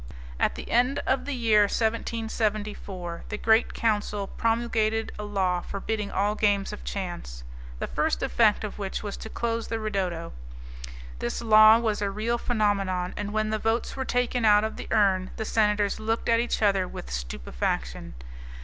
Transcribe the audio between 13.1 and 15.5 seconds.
and when the votes were taken out of the urn the